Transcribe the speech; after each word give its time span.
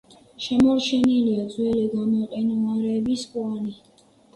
შემორჩენილია 0.45 1.45
ძველი 1.57 1.85
გამყინვარების 1.95 3.31
კვალი. 3.33 3.81